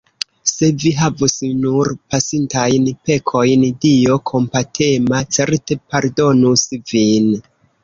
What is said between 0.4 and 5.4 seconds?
Se vi havus nur pasintajn pekojn, Dio kompatema